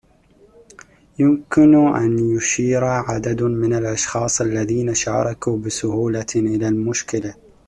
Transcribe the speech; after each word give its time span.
يمكن 1.19 1.87
أن 1.95 2.35
يشير 2.37 2.85
عدد 2.85 3.43
من 3.43 3.73
الأشخاص 3.73 4.41
الذين 4.41 4.93
شاركوا 4.93 5.57
بسهولة 5.57 6.25
إلى 6.35 6.67
المشكلة 6.67 7.35